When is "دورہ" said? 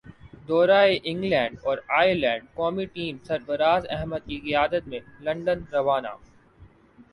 0.47-0.77